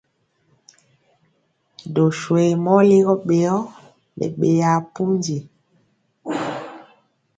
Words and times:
Doswe 1.93 2.43
mɔ 2.63 2.73
ligɔ 2.89 3.13
ɓeyɔ 3.27 3.55
nɛ 4.17 4.25
ɓeyaa 4.39 4.77
pundi. 4.93 5.37